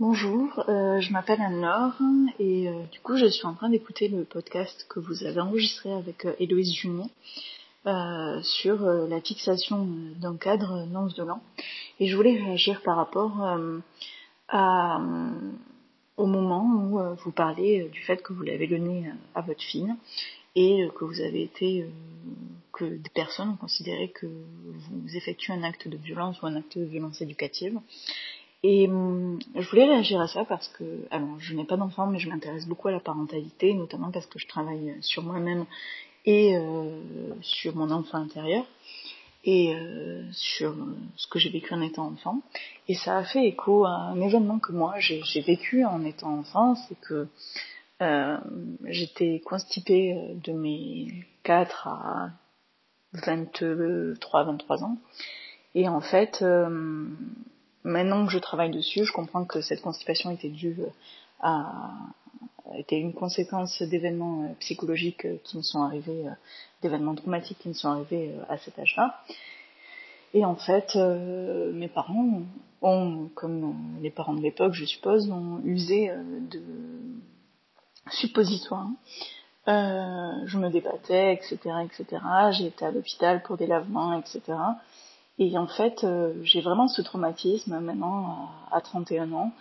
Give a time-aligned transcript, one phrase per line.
[0.00, 1.96] Bonjour, euh, je m'appelle Anne-Laure
[2.38, 5.92] et euh, du coup je suis en train d'écouter le podcast que vous avez enregistré
[5.92, 6.72] avec euh, Héloïse
[7.84, 9.88] euh, sur la fixation
[10.20, 11.42] d'un cadre non violent
[11.98, 13.58] et je voulais réagir par rapport
[16.16, 19.92] au moment où vous parlez du fait que vous l'avez donné à votre fille
[20.54, 21.88] et que vous avez été
[22.72, 26.78] que des personnes ont considéré que vous effectuez un acte de violence ou un acte
[26.78, 27.80] de violence éducative.
[28.62, 32.28] Et je voulais réagir à ça parce que, alors je n'ai pas d'enfant, mais je
[32.28, 35.64] m'intéresse beaucoup à la parentalité, notamment parce que je travaille sur moi-même
[36.26, 36.58] et
[37.40, 38.64] sur mon enfant intérieur
[39.44, 40.74] et euh, sur
[41.16, 42.42] ce que j'ai vécu en étant enfant.
[42.88, 46.74] Et ça a fait écho à un événement que moi j'ai vécu en étant enfant,
[46.74, 47.28] c'est que
[48.02, 48.38] euh,
[48.84, 52.30] j'étais constipée euh, de mes 4 à
[53.14, 54.98] 23, 23 ans.
[55.74, 56.44] Et en fait,
[57.84, 60.76] maintenant que je travaille dessus, je comprends que cette constipation était due
[61.40, 61.92] à,
[62.76, 66.32] était une conséquence d'événements euh, psychologiques euh, qui me sont arrivés, euh,
[66.82, 69.20] d'événements traumatiques qui me sont arrivés à cet âge-là.
[70.34, 72.42] Et en fait, mes parents
[72.82, 76.12] ont, comme les parents de l'époque, je suppose, ont usé
[76.50, 76.60] de
[78.10, 78.88] suppositoires.
[79.66, 82.22] je me débattais, etc., etc.
[82.50, 84.42] J'ai été à l'hôpital pour des lavements, etc.
[85.38, 86.04] Et en fait,
[86.42, 89.52] j'ai vraiment ce traumatisme maintenant à 31 ans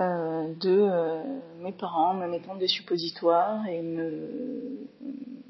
[0.00, 1.24] euh, de euh,
[1.58, 4.86] mes parents me mettant des suppositoires et me,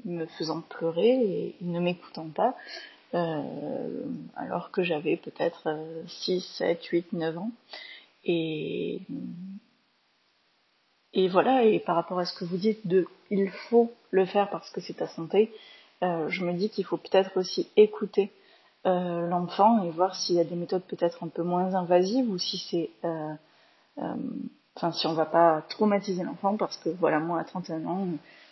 [0.05, 2.55] me faisant pleurer et ne m'écoutant pas,
[3.13, 3.43] euh,
[4.35, 5.69] alors que j'avais peut-être
[6.07, 7.51] 6, 7, 8, 9 ans.
[8.25, 9.01] Et,
[11.13, 14.49] et voilà, et par rapport à ce que vous dites de il faut le faire
[14.49, 15.53] parce que c'est ta santé,
[16.01, 18.31] je me dis qu'il faut peut-être aussi écouter
[18.85, 22.57] l'enfant et voir s'il y a des méthodes peut-être un peu moins invasives ou si
[22.57, 22.89] c'est
[24.01, 24.15] euh,
[24.75, 28.07] enfin si on va pas traumatiser l'enfant parce que voilà moi à 31 ans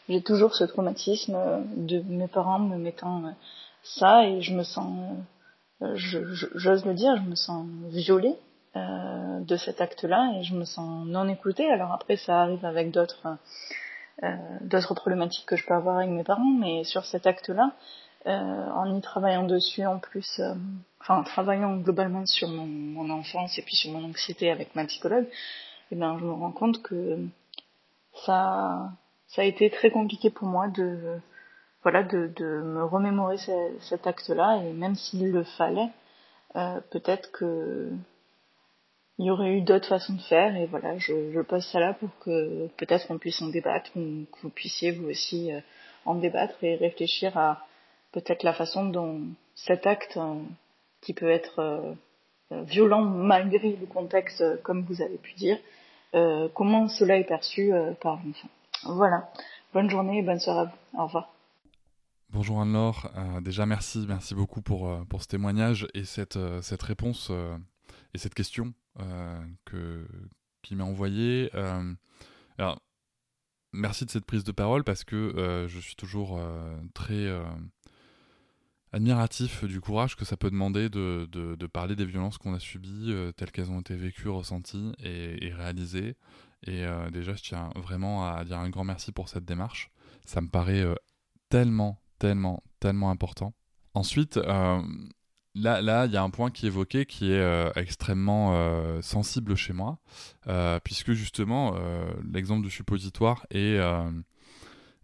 [0.10, 1.38] j'ai toujours ce traumatisme
[1.76, 3.32] de mes parents me mettant euh,
[3.84, 5.18] ça et je me sens
[5.82, 8.36] euh, j'ose le dire je me sens violée
[8.76, 11.68] de cet acte-là et je me sens non écoutée.
[11.72, 13.38] Alors après ça arrive avec d'autres
[14.62, 17.72] d'autres problématiques que je peux avoir avec mes parents mais sur cet acte-là
[18.28, 20.42] en y travaillant dessus en plus
[21.08, 25.28] enfin en travaillant globalement sur mon, enfance et puis sur mon anxiété avec ma psychologue,
[25.92, 27.18] eh ben je me rends compte que
[28.26, 28.92] ça
[29.38, 31.20] a été très compliqué pour moi de
[31.84, 33.38] voilà de, me remémorer
[33.80, 35.90] cet acte-là et même s'il le fallait,
[36.56, 37.90] euh, peut-être que
[39.20, 42.10] il y aurait eu d'autres façons de faire et voilà je, pose ça là pour
[42.20, 45.62] que peut-être on puisse en débattre ou que vous puissiez vous aussi euh,
[46.06, 47.66] en débattre et réfléchir à
[48.12, 49.22] peut-être la façon dont
[49.56, 50.42] cet acte euh,
[51.02, 51.94] qui peut être euh,
[52.52, 55.58] euh, violent malgré le contexte, euh, comme vous avez pu dire,
[56.56, 57.72] comment cela est perçu
[58.02, 58.50] par l'enfant.
[58.86, 59.30] Voilà.
[59.72, 61.00] Bonne journée et bonne soirée à vous.
[61.00, 61.34] Au revoir.
[62.32, 63.12] Bonjour Anne-Laure.
[63.42, 67.32] déjà, merci, merci beaucoup pour, pour ce témoignage et cette, cette réponse
[68.16, 68.74] et cette question
[69.66, 70.08] que,
[70.64, 71.52] qui m'a envoyée.
[72.58, 72.80] alors,
[73.74, 76.40] merci de cette prise de parole parce que je suis toujours
[76.96, 77.30] très
[78.94, 83.32] admiratif du courage que ça peut demander de, parler des violences qu'on a subies, euh,
[83.32, 86.16] telles qu'elles ont été vécues, ressenties et, réalisées.
[86.66, 89.92] Et euh, déjà, je tiens vraiment à dire un grand merci pour cette démarche.
[90.26, 90.96] Ça me paraît euh,
[91.50, 93.54] tellement, tellement, tellement important.
[93.94, 99.56] Ensuite, là, là, il y a un point qui est évoqué qui est extrêmement sensible
[99.56, 99.98] chez moi,
[100.84, 101.76] puisque justement,
[102.32, 103.80] l'exemple du suppositoire est,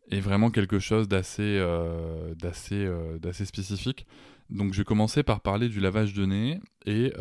[0.10, 1.60] est vraiment quelque chose d'assez,
[2.36, 2.90] d'assez,
[3.20, 4.06] d'assez spécifique.
[4.50, 7.12] Donc, je vais commencer par parler du lavage de nez et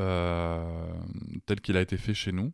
[1.46, 2.52] tel qu'il a été fait chez nous.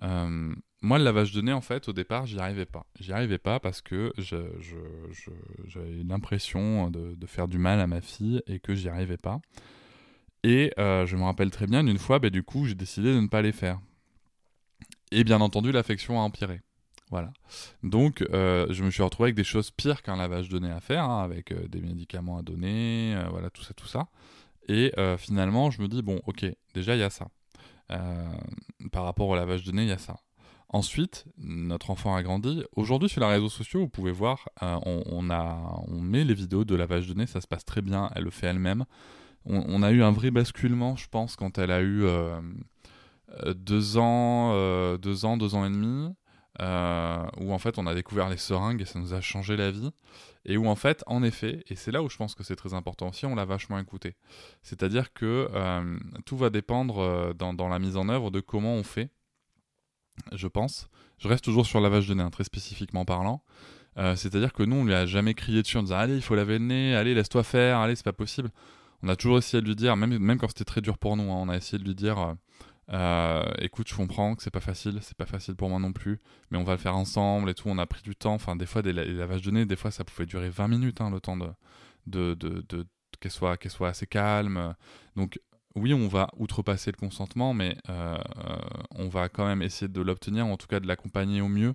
[0.00, 2.86] moi, le lavage de nez, en fait, au départ, j'y arrivais pas.
[3.00, 8.60] J'y arrivais pas parce que j'avais l'impression de, faire du mal à ma fille et
[8.60, 9.40] que j'y arrivais pas.
[10.44, 13.20] Et euh, je me rappelle très bien d'une fois, bah, du coup, j'ai décidé de
[13.20, 13.80] ne pas les faire.
[15.12, 16.60] Et bien entendu, l'affection a empiré.
[17.12, 17.32] Voilà.
[17.84, 20.80] Donc, euh, je me suis retrouvé avec des choses pires qu'un lavage de nez à
[20.80, 24.08] faire, hein, avec euh, des médicaments à donner, voilà, tout ça, tout ça.
[24.68, 27.26] Et finalement, je me dis, bon, ok, déjà, il y a ça.
[27.88, 30.16] par rapport au lavage de nez, il y a ça.
[30.68, 32.62] Ensuite, notre enfant a grandi.
[32.76, 36.74] Aujourd'hui, sur les réseaux sociaux, vous pouvez voir, on, a, on met les vidéos de
[36.74, 38.84] lavage de nez, ça se passe très bien, elle le fait elle-même
[39.44, 42.40] on, a eu un vrai basculement, je pense, quand elle a eu euh,
[43.44, 46.14] euh, deux ans, euh, deux ans, deux ans et demi,
[46.60, 49.90] où en fait on a découvert les seringues et ça nous a changé la vie,
[50.44, 52.74] et où en fait, en effet, et c'est là où je pense que c'est très
[52.74, 54.16] important aussi, on l'a vachement écouté.
[54.62, 55.48] C'est-à-dire que
[56.24, 59.10] tout va dépendre dans, la mise en œuvre de comment on fait,
[60.32, 60.88] je pense.
[61.18, 63.44] Je reste toujours sur le lavage de nez, hein, très spécifiquement parlant.
[63.96, 66.58] C'est-à-dire que nous, on lui a jamais crié dessus en disant Allez, il faut laver
[66.58, 68.50] le nez, allez, laisse-toi faire, allez, c'est pas possible
[69.02, 71.30] on a toujours essayé de lui dire, même, même quand c'était très dur pour nous,
[71.32, 72.36] hein, on a essayé de lui dire
[72.90, 75.92] euh, euh, écoute, je comprends que c'est pas facile, c'est pas facile pour moi non
[75.92, 76.20] plus,
[76.50, 77.68] mais on va le faire ensemble et tout.
[77.68, 78.34] On a pris du temps.
[78.34, 81.10] Enfin, des fois, des, lavages de nez, des fois, ça pouvait durer 20 minutes, hein,
[81.10, 81.36] le temps
[82.06, 82.34] de,
[83.20, 84.74] qu'elle soit, soit assez calme.
[85.16, 85.40] Donc,
[85.74, 88.18] oui, on va outrepasser le consentement, mais euh,
[88.94, 91.74] on va quand même essayer de l'obtenir, en tout cas de l'accompagner au mieux.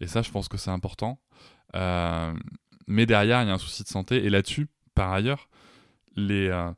[0.00, 1.20] Et ça, je pense que c'est important.
[1.74, 4.24] mais derrière, il y a un souci de santé.
[4.24, 5.48] Et là-dessus, par ailleurs,
[6.16, 6.70] les, euh,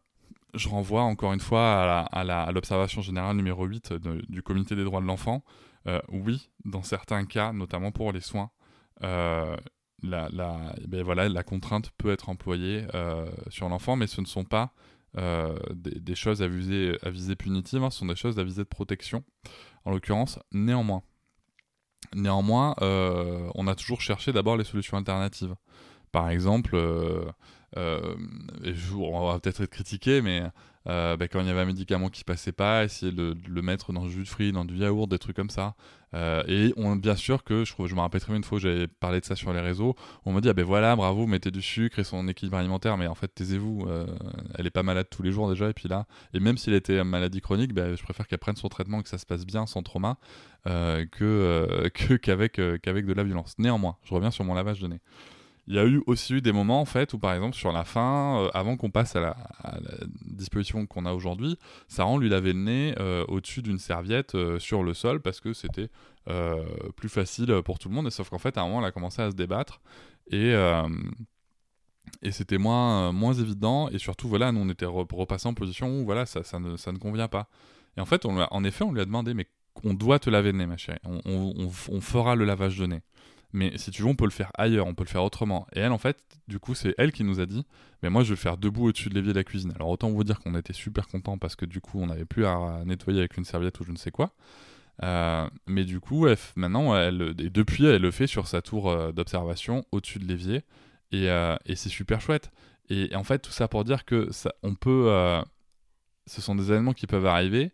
[0.54, 3.92] je renvoie encore une fois à l'observation générale numéro 8
[4.28, 5.44] du Comité des droits de l'enfant.
[5.86, 8.50] Euh, oui, dans certains cas, notamment pour les soins,
[9.02, 9.56] euh,
[10.02, 10.28] la,
[10.86, 12.86] ben voilà, la contrainte peut être employée
[13.48, 14.72] sur l'enfant, mais ce ne sont pas
[15.14, 19.24] des, choses à viser, à punitive, hein, ce sont des choses à viser de protection,
[19.84, 21.02] en l'occurrence, néanmoins.
[22.14, 25.54] Néanmoins, on a toujours cherché d'abord les solutions alternatives.
[26.12, 26.76] Par exemple,
[27.76, 28.14] euh,
[28.94, 30.42] on va peut-être être critiqué, mais
[30.88, 33.92] euh, bah, quand il y avait un médicament qui passait pas, essayer de, le mettre
[33.92, 35.74] dans du jus de fruits, dans du yaourt, des trucs comme ça.
[36.12, 39.20] Euh, et on, bien sûr que je, me rappelle très bien une fois j'avais parlé
[39.20, 39.94] de ça sur les réseaux,
[40.24, 43.06] on m'a dit ah ben voilà bravo mettez du sucre et son équilibre alimentaire, mais
[43.06, 43.86] en fait taisez-vous,
[44.58, 47.04] elle est pas malade tous les jours déjà et puis là et même s'il était
[47.04, 49.84] maladie chronique, ben, je préfère qu'elle prenne son traitement que ça se passe bien sans
[49.84, 50.16] trauma
[50.64, 53.54] que qu'avec qu'avec de la violence.
[53.58, 55.00] Néanmoins, je reviens sur mon lavage de nez
[55.70, 57.84] il y a eu aussi eu des moments en fait où par exemple sur la
[57.84, 59.36] fin, euh, avant qu'on passe à la,
[60.24, 61.56] disposition qu'on a aujourd'hui,
[61.86, 65.52] Saran lui lavait le nez euh, au-dessus d'une serviette euh, sur le sol parce que
[65.52, 65.88] c'était
[66.96, 68.10] plus facile pour tout le monde.
[68.10, 69.80] Sauf qu'en fait à un moment elle a commencé à se débattre
[70.30, 70.52] et
[72.22, 76.04] et c'était moins moins évident et surtout voilà nous on était repassé en position où
[76.04, 77.48] voilà ça, ça, ne, ça ne convient pas.
[77.96, 79.46] Et en fait on, en effet on lui a demandé mais
[79.84, 81.52] on doit te laver le nez ma chérie, on,
[81.88, 83.02] on fera le lavage de nez.
[83.52, 85.66] Mais si tu veux, on peut le faire ailleurs, on peut le faire autrement.
[85.74, 87.66] Et elle, en fait, du coup, c'est elle qui nous a dit,
[88.02, 89.72] mais moi, je vais faire debout au-dessus de l'évier de la cuisine.
[89.74, 92.46] Alors autant vous dire qu'on était super content parce que du coup, on n'avait plus
[92.46, 94.32] à nettoyer avec une serviette ou je ne sais quoi.
[95.02, 96.26] Euh, mais du coup,
[96.56, 100.62] maintenant, elle, et depuis, elle le fait sur sa tour euh, d'observation au-dessus de l'évier.
[101.12, 102.50] Et, euh, c'est super chouette.
[102.88, 105.10] Et, en fait, tout ça pour dire que ça, on peut.
[106.26, 107.72] ce sont des événements qui peuvent arriver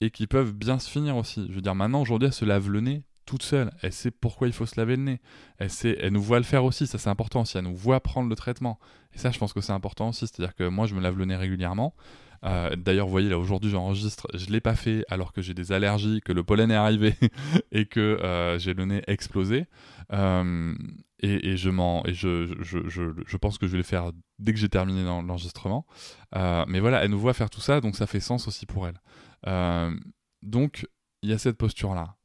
[0.00, 1.46] et qui peuvent bien se finir aussi.
[1.48, 3.72] Je veux dire, maintenant, aujourd'hui, elle se lave le nez toute seule.
[3.82, 5.20] Elle sait pourquoi il faut se laver le nez.
[5.58, 7.58] Elle, sait, elle nous voit le faire aussi, ça c'est important aussi.
[7.58, 8.78] Elle nous voit prendre le traitement.
[9.14, 10.26] Et ça, je pense que c'est important aussi.
[10.26, 11.94] C'est-à-dire que moi, je me lave le nez régulièrement.
[12.44, 14.26] Euh, d'ailleurs, vous voyez, là aujourd'hui, j'enregistre.
[14.34, 17.14] Je l'ai pas fait alors que j'ai des allergies, que le pollen est arrivé
[17.72, 19.66] et que euh, j'ai le nez explosé.
[20.12, 20.74] Euh,
[21.20, 21.70] et, je,
[22.10, 25.86] je, pense que je vais le faire dès que j'ai terminé l'enregistrement.
[26.34, 29.00] mais voilà, elle nous voit faire tout ça, donc ça fait sens aussi pour elle.
[30.42, 30.86] donc,
[31.22, 32.16] il y a cette posture-là.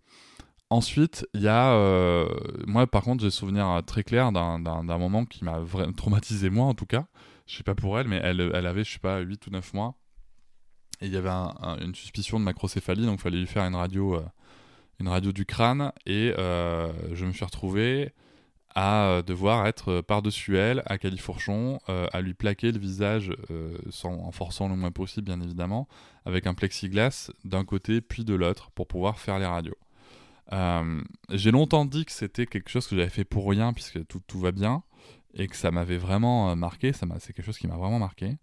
[0.71, 1.73] Ensuite, il y a.
[1.73, 2.27] Euh,
[2.67, 5.59] moi, par contre, j'ai souvenir euh, très clair d'un moment qui m'a
[5.97, 7.07] traumatisé, moi en tout cas.
[7.47, 9.73] Je sais pas pour elle, mais elle, elle avait, je sais pas, 8 ou 9
[9.73, 9.95] mois.
[11.01, 14.15] Et il y avait une suspicion de macrocéphalie, donc il fallait lui faire une radio,
[14.15, 14.25] euh,
[14.99, 15.91] une radio du crâne.
[16.05, 18.13] Et je me suis retrouvé
[18.75, 23.33] à devoir être par-dessus elle, à califourchon, à lui plaquer le visage,
[23.89, 25.87] sans, en forçant le moins possible, bien évidemment,
[26.25, 29.77] avec un plexiglas d'un côté puis de l'autre pour pouvoir faire les radios.
[30.51, 31.01] Euh,
[31.31, 34.39] j'ai longtemps dit que c'était quelque chose que j'avais fait pour rien, puisque tout, tout
[34.39, 34.83] va bien,
[35.33, 38.37] et que ça m'avait vraiment euh, marqué, c'est quelque chose qui m'a vraiment marqué.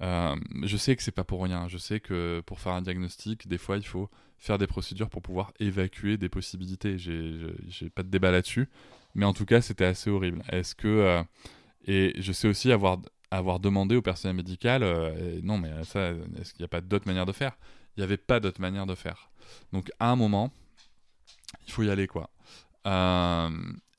[0.00, 1.68] je sais que c'est pas pour rien.
[1.68, 5.20] Je sais que pour faire un diagnostic, des fois, il faut faire des procédures pour
[5.22, 6.96] pouvoir évacuer des possibilités.
[6.98, 8.68] J'ai pas de débat là-dessus.
[9.14, 10.42] Mais en tout cas, c'était assez horrible.
[10.50, 11.22] Est-ce que.
[11.86, 12.98] et je sais aussi avoir,
[13.30, 14.82] avoir demandé au personnel médical
[15.42, 17.58] non, mais ça, est-ce qu'il n'y a pas d'autre manière de faire?
[17.96, 19.30] Il n'y avait pas d'autre manière de faire.
[19.72, 20.52] Donc, à un moment,
[21.66, 22.30] il faut y aller, quoi.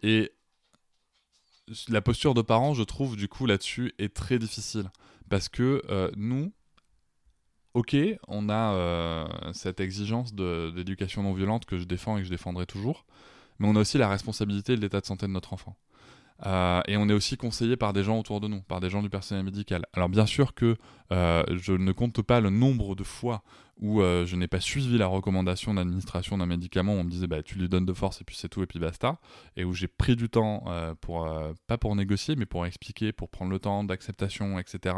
[0.04, 0.32] et
[1.88, 4.90] la posture de parents, je trouve, du coup, là-dessus, est très difficile.
[5.30, 6.52] Parce que euh, nous,
[7.74, 7.96] ok,
[8.28, 12.66] on a euh, cette exigence d'éducation non violente que je défends et que je défendrai
[12.66, 13.06] toujours,
[13.60, 15.78] mais on a aussi la responsabilité de l'état de santé de notre enfant.
[16.46, 19.02] Euh, et on est aussi conseillé par des gens autour de nous, par des gens
[19.02, 19.86] du personnel médical.
[19.94, 20.78] Alors bien sûr que
[21.12, 23.44] euh, je ne compte pas le nombre de fois
[23.80, 27.28] où euh, je n'ai pas suivi la recommandation d'administration d'un médicament, où on me disait
[27.28, 29.20] bah, tu lui donnes de force et puis c'est tout et puis basta,
[29.56, 30.66] et où j'ai pris du temps
[31.02, 31.28] pour
[31.68, 34.96] pas pour négocier mais pour expliquer, pour prendre le temps d'acceptation, etc.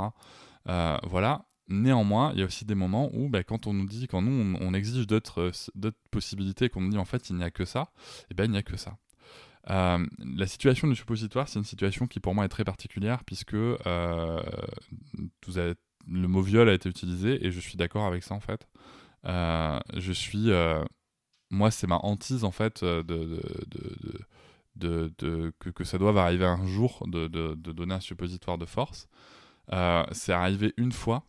[0.65, 1.45] voilà.
[1.69, 4.57] Néanmoins, il y a aussi des moments où, bah, quand on nous dit, quand nous
[4.59, 5.51] on, exige d'autres
[6.11, 7.93] possibilités, qu'on nous dit en fait il n'y a que ça,
[8.29, 8.97] et ben il n'y a que ça.
[9.69, 13.53] Euh, la situation du suppositoire, c'est une situation qui pour moi est très particulière puisque
[13.53, 14.41] euh,
[16.07, 18.67] le mot viol a été utilisé et je suis d'accord avec ça en fait.
[19.25, 20.51] Euh, je suis,
[21.49, 23.41] moi c'est ma hantise en fait de,
[24.79, 29.07] que, que, ça doive arriver un jour de, donner un suppositoire de force.
[30.11, 31.23] c'est arrivé une fois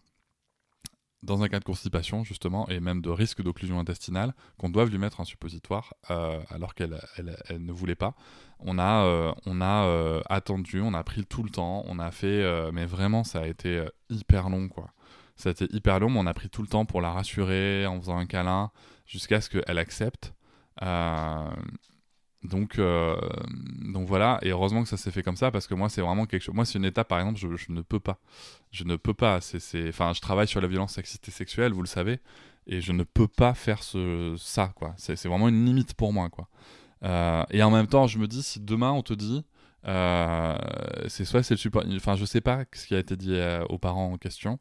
[1.25, 4.99] dans un cas de constipation justement et même de risque d'occlusion intestinale qu'on doive lui
[4.99, 8.15] mettre un suppositoire euh, alors qu'elle elle, ne voulait pas.
[8.61, 12.11] On a, euh, on a euh, attendu, on a pris tout le temps, on a
[12.11, 14.91] fait, mais vraiment ça a été hyper long quoi.
[15.37, 17.87] Ça a été hyper long, mais on a pris tout le temps pour la rassurer
[17.87, 18.71] en faisant un câlin
[19.07, 20.33] jusqu'à ce qu'elle accepte.
[22.45, 23.17] Donc, euh,
[23.83, 26.27] donc voilà, et heureusement que ça s'est fait comme ça parce que moi c'est vraiment
[26.27, 26.55] quelque chose.
[26.55, 28.19] Moi c'est une étape par exemple, je, ne peux pas,
[28.71, 29.41] je ne peux pas.
[29.41, 32.21] C'est, enfin, je travaille sur la violence sexiste et sexuelle, vous le savez,
[32.67, 34.95] et je ne peux pas faire ce, ça quoi.
[34.99, 36.49] C'est, vraiment une limite pour moi quoi.
[37.03, 39.43] Euh, et en même temps, je me dis si demain on te dit,
[39.87, 40.57] euh,
[41.09, 43.39] c'est soit c'est le support, enfin je sais pas ce qui a été dit
[43.71, 44.59] aux parents en question.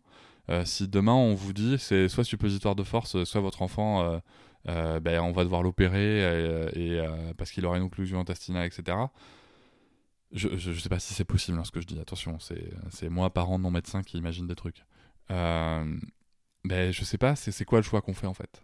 [0.63, 4.22] si demain on vous dit c'est soit suppositoire de force, soit votre enfant
[4.70, 8.65] euh, ben, on va devoir l'opérer euh, et, euh, parce qu'il aura une occlusion intestinale,
[8.65, 8.98] etc.
[10.32, 13.32] Je ne sais pas si c'est possible hein, ce que je dis, attention, c'est moi,
[13.32, 14.84] parent non médecin, qui imagine des trucs.
[15.29, 15.96] Euh,
[16.63, 18.63] ben, je sais pas, c'est quoi le choix qu'on fait en fait?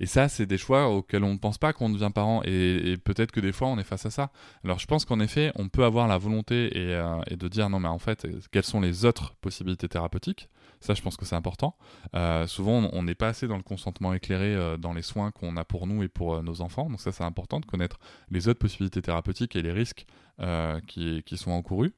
[0.00, 2.42] Et ça, c'est des choix auxquels on ne pense pas quand on devient parent.
[2.44, 4.30] Et, peut-être que des fois, on est face à ça.
[4.64, 7.88] Alors, je pense qu'en effet, on peut avoir la volonté et, de dire non, mais
[7.88, 10.48] en fait, quelles sont les autres possibilités thérapeutiques?
[10.80, 11.76] Ça, je pense que c'est important.
[12.14, 15.56] Euh, souvent, on n'est pas assez dans le consentement éclairé euh, dans les soins qu'on
[15.56, 16.88] a pour nous et pour euh, nos enfants.
[16.88, 17.98] Donc ça, c'est important de connaître
[18.30, 20.06] les autres possibilités thérapeutiques et les risques
[20.86, 21.94] qui, qui, sont encourus.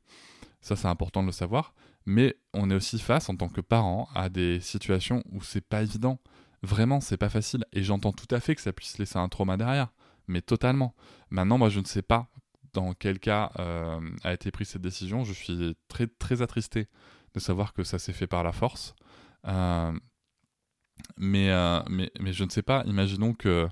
[0.60, 1.74] Ça, c'est important de le savoir.
[2.06, 5.82] Mais on est aussi face, en tant que parent, à des situations où c'est pas
[5.82, 6.20] évident.
[6.62, 7.64] Vraiment, c'est pas facile.
[7.72, 9.88] Et j'entends tout à fait que ça puisse laisser un trauma derrière.
[10.28, 10.94] Mais totalement.
[11.30, 12.28] Maintenant, moi, je ne sais pas
[12.74, 13.50] dans quel cas
[14.22, 15.24] a été prise cette décision.
[15.24, 16.86] Je suis très, très attristé
[17.34, 18.94] de savoir que ça s'est fait par la force.
[19.46, 19.92] Euh,
[21.16, 23.68] mais, euh, mais, mais, je ne sais pas, imaginons que,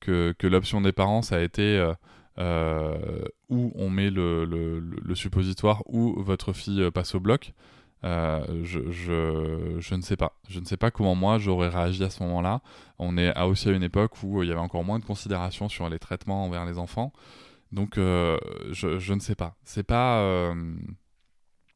[0.00, 1.92] que, que l'option des parents, ça a été
[2.38, 7.52] euh, où on met le, le, suppositoire, ou votre fille passe au bloc.
[8.02, 10.38] je, je, je, ne sais pas.
[10.48, 12.62] Je ne sais pas comment moi j'aurais réagi à ce moment-là.
[12.98, 15.68] On est à aussi à une époque où il y avait encore moins de considération
[15.68, 17.12] sur les traitements envers les enfants.
[17.72, 18.38] Donc je,
[18.70, 19.54] je, ne sais pas.
[19.64, 20.54] C'est pas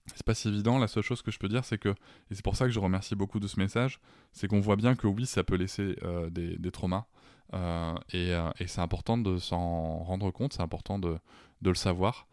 [0.06, 0.78] c'est pas si évident.
[0.78, 2.80] La seule chose que je peux dire, c'est que, et c'est pour ça que je
[2.80, 4.00] remercie beaucoup de ce message,
[4.32, 7.06] c'est qu'on voit bien que oui, ça peut laisser euh, des, traumas.
[7.54, 11.18] Euh, et, euh, et c'est important de s'en rendre compte, c'est important de,
[11.62, 12.26] de, le savoir.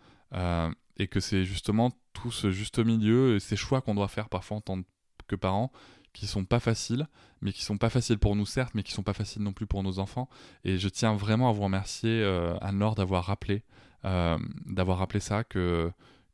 [0.98, 4.58] et que c'est justement tout ce juste milieu et ces choix qu'on doit faire parfois
[4.58, 4.82] en tant
[5.28, 5.72] que parents
[6.14, 7.08] qui sont pas faciles,
[7.40, 9.66] mais qui sont pas faciles pour nous certes, mais qui sont pas faciles non plus
[9.66, 10.28] pour nos enfants.
[10.66, 12.22] Et je tiens vraiment à vous remercier,
[12.60, 13.64] Anne-Laure, d'avoir rappelé,
[14.04, 15.90] d'avoir rappelé ça, que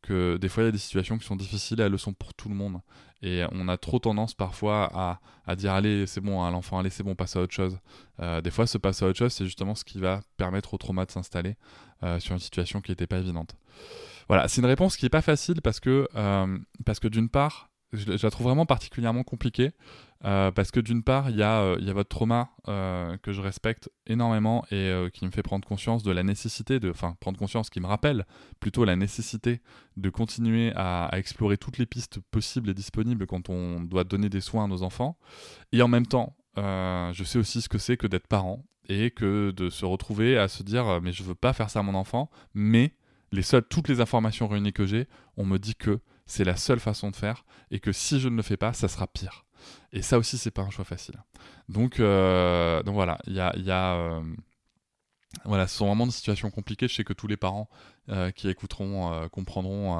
[0.08, 2.14] que des fois il y a des situations qui sont difficiles et elles le sont
[2.14, 2.80] pour tout le monde.
[3.22, 6.80] Et on a trop tendance parfois à, à dire allez c'est bon à hein, l'enfant,
[6.80, 7.80] allez c'est bon, passe à autre chose.
[8.20, 10.78] Euh, des fois se passer à autre chose c'est justement ce qui va permettre au
[10.78, 11.56] trauma de s'installer
[12.04, 13.56] euh, sur une situation qui n'était pas évidente.
[14.28, 17.70] Voilà, c'est une réponse qui n'est pas facile parce que, euh, parce que d'une part,
[17.94, 19.72] je, la trouve vraiment particulièrement compliquée
[20.26, 23.90] euh, parce que d'une part, il y, euh, a votre trauma euh, que je respecte
[24.08, 27.80] énormément et qui me fait prendre conscience de la nécessité de, enfin, prendre conscience, qui
[27.80, 28.26] me rappelle
[28.60, 29.62] plutôt la nécessité
[29.96, 34.30] de continuer à, à, explorer toutes les pistes possibles et disponibles quand on doit donner
[34.30, 35.18] des soins à nos enfants.
[35.72, 39.52] Et en même temps, je sais aussi ce que c'est que d'être parent et que
[39.52, 42.30] de se retrouver à se dire, mais je veux pas faire ça à mon enfant,
[42.54, 42.94] mais
[43.32, 46.80] les seules, toutes les informations réunies que j'ai, on me dit que c'est la seule
[46.80, 49.47] façon de faire et que si je ne le fais pas, ça sera pire.
[49.94, 51.16] Et ça aussi, c'est pas un choix facile.
[51.70, 54.22] Donc, euh, donc voilà, il y a, y a euh,
[55.46, 56.88] voilà, ce sont vraiment des situations compliquées.
[56.88, 57.70] Je sais que tous les parents
[58.10, 59.98] euh, qui écouteront comprendront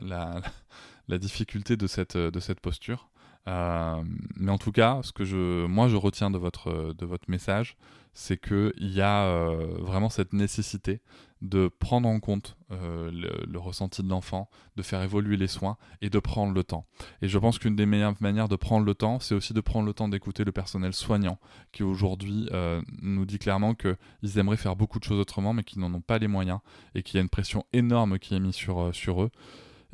[0.00, 0.40] la,
[1.08, 3.08] la, difficulté de cette, de cette posture.
[3.46, 7.76] Mais en tout cas, ce que je, moi je retiens de votre, de votre message,
[8.12, 11.00] c'est qu'il y a vraiment cette nécessité
[11.44, 16.08] de prendre en compte euh, le, ressenti de l'enfant, de faire évoluer les soins et
[16.08, 16.86] de prendre le temps.
[17.20, 19.86] Et je pense qu'une des meilleures manières de prendre le temps, c'est aussi de prendre
[19.86, 21.38] le temps d'écouter le personnel soignant,
[21.70, 25.80] qui aujourd'hui euh, nous dit clairement qu'ils aimeraient faire beaucoup de choses autrement, mais qu'ils
[25.80, 26.60] n'en ont pas les moyens,
[26.94, 29.30] et qu'il y a une pression énorme qui est mise sur, euh, sur eux.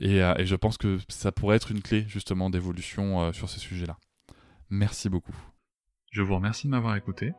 [0.01, 3.99] Et, et, je pense que ça pourrait être une clé justement d'évolution sur ces sujets-là.
[4.71, 5.37] Merci beaucoup.
[6.11, 7.33] Je vous remercie de m'avoir écouté.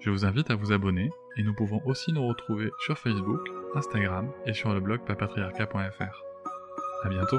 [0.00, 3.40] Je vous invite à vous abonner et nous pouvons aussi nous retrouver sur Facebook,
[3.74, 6.24] Instagram et sur le blog papatriarca.fr.
[7.04, 7.38] À bientôt.